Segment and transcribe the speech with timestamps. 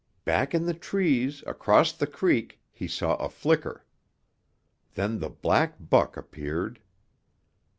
[0.25, 3.85] Back in the trees across the creek he saw a flicker.
[4.95, 6.79] Then the black buck appeared.